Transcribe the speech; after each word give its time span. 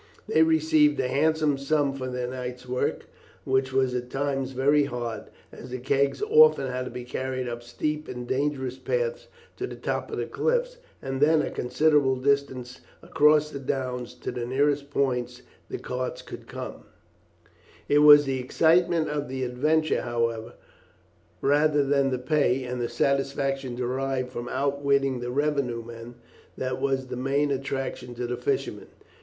They 0.27 0.41
received 0.41 0.99
a 0.99 1.07
handsome 1.07 1.59
sum 1.59 1.93
for 1.93 2.07
their 2.07 2.27
night's 2.27 2.67
work, 2.67 3.05
which 3.43 3.71
was 3.71 3.93
at 3.93 4.09
times 4.09 4.49
very 4.53 4.85
hard, 4.85 5.25
as 5.51 5.69
the 5.69 5.77
kegs 5.77 6.21
had 6.21 6.25
often 6.31 6.85
to 6.85 6.89
be 6.89 7.03
carried 7.03 7.47
up 7.47 7.61
steep 7.61 8.07
and 8.07 8.27
dangerous 8.27 8.79
paths 8.79 9.27
to 9.57 9.67
the 9.67 9.75
top 9.75 10.09
of 10.09 10.17
the 10.17 10.25
cliffs, 10.25 10.77
and 11.03 11.21
then 11.21 11.43
a 11.43 11.51
considerable 11.51 12.15
distance 12.15 12.81
across 13.03 13.51
the 13.51 13.59
downs 13.59 14.15
to 14.15 14.31
the 14.31 14.43
nearest 14.43 14.89
points 14.89 15.43
the 15.69 15.77
carts 15.77 16.23
could 16.23 16.47
come 16.47 16.85
to. 17.47 17.53
It 17.87 17.99
was 17.99 18.25
the 18.25 18.39
excitement 18.39 19.07
of 19.07 19.27
the 19.29 19.43
adventure, 19.43 20.01
however, 20.01 20.53
rather 21.41 21.83
than 21.85 22.09
the 22.09 22.17
pay, 22.17 22.63
and 22.63 22.81
the 22.81 22.89
satisfaction 22.89 23.75
derived 23.75 24.31
from 24.31 24.49
outwitting 24.49 25.19
the 25.19 25.29
revenue 25.29 25.83
men, 25.85 26.15
that 26.57 26.81
was 26.81 27.05
the 27.05 27.15
main 27.15 27.51
attraction 27.51 28.15
to 28.15 28.25
the 28.25 28.35
fishermen. 28.37 28.87